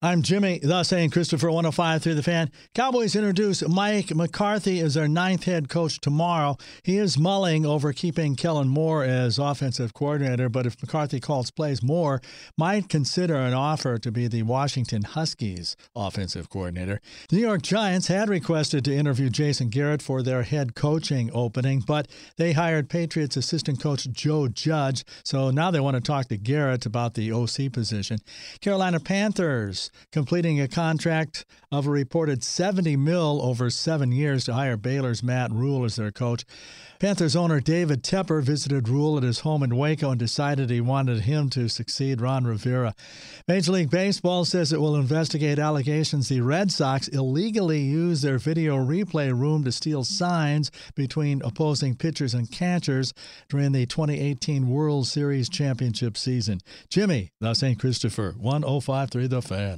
[0.00, 2.52] I'm Jimmy, thus saying Christopher 105 through the fan.
[2.72, 6.56] Cowboys introduce Mike McCarthy as their ninth head coach tomorrow.
[6.84, 11.82] He is mulling over keeping Kellen Moore as offensive coordinator, but if McCarthy calls plays,
[11.82, 12.20] Moore
[12.56, 17.00] might consider an offer to be the Washington Huskies offensive coordinator.
[17.28, 21.80] The New York Giants had requested to interview Jason Garrett for their head coaching opening,
[21.80, 22.06] but
[22.36, 26.86] they hired Patriots assistant coach Joe Judge, so now they want to talk to Garrett
[26.86, 28.20] about the OC position.
[28.60, 34.76] Carolina Panthers completing a contract of a reported 70 mil over seven years to hire
[34.76, 36.44] Baylor's Matt Rhule as their coach.
[36.98, 41.20] Panthers owner David Tepper visited Rhule at his home in Waco and decided he wanted
[41.20, 42.92] him to succeed Ron Rivera.
[43.46, 48.76] Major League Baseball says it will investigate allegations the Red Sox illegally used their video
[48.76, 53.14] replay room to steal signs between opposing pitchers and catchers
[53.48, 56.58] during the 2018 World Series championship season.
[56.90, 57.78] Jimmy, the St.
[57.78, 59.77] Christopher, 1053 The Fan.